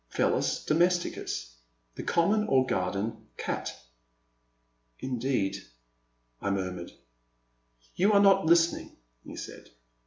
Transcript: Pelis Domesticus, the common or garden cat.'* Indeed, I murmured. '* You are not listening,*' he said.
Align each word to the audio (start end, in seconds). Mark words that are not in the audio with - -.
Pelis 0.11 0.65
Domesticus, 0.65 1.57
the 1.93 2.01
common 2.01 2.47
or 2.47 2.65
garden 2.65 3.27
cat.'* 3.37 3.77
Indeed, 4.99 5.57
I 6.41 6.49
murmured. 6.49 6.93
'* 7.47 7.95
You 7.97 8.11
are 8.13 8.19
not 8.19 8.47
listening,*' 8.47 8.97
he 9.23 9.35
said. 9.35 9.69